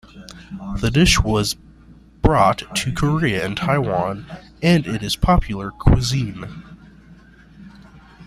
[0.79, 1.53] The dish was
[2.23, 4.25] brought to Korea and Taiwan,
[4.63, 6.63] and it is popular cuisine.